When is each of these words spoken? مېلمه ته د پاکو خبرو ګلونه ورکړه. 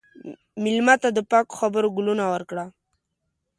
مېلمه 0.63 0.95
ته 1.01 1.09
د 1.13 1.19
پاکو 1.31 1.53
خبرو 1.61 1.89
ګلونه 1.97 2.25
ورکړه. 2.33 2.65